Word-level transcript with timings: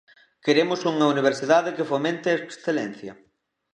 Queremos 0.45 0.79
unha 0.91 1.09
universidade 1.13 1.75
que 1.77 1.89
fomente 1.91 2.27
a 2.29 2.37
excelencia. 2.41 3.13